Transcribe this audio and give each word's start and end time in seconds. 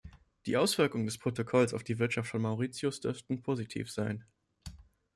Die 0.47 0.57
Auswirkungen 0.57 1.05
des 1.05 1.19
Protokolls 1.19 1.75
auf 1.75 1.83
die 1.83 1.99
Wirtschaft 1.99 2.31
von 2.31 2.41
Mauritius 2.41 3.01
dürften 3.01 3.43
positiv 3.43 3.91
sein. 3.91 4.25